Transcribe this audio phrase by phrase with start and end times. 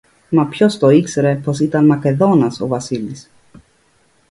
[0.29, 3.29] Μα ποιος το ήξερε πως ήταν Μακεδόνας ο Βασίλης!